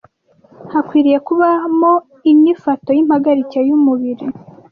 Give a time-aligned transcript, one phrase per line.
[0.73, 1.91] hakwiriye kubamo
[2.31, 4.25] inyifato y’impagarike y’umubiri,